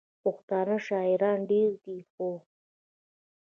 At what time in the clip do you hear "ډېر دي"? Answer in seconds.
1.51-1.97